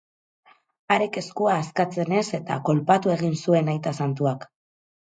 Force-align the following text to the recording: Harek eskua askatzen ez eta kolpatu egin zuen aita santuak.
Harek 0.95 1.19
eskua 1.21 1.53
askatzen 1.57 2.17
ez 2.23 2.27
eta 2.41 2.59
kolpatu 2.71 3.17
egin 3.21 3.39
zuen 3.47 3.75
aita 3.77 3.97
santuak. 4.03 4.53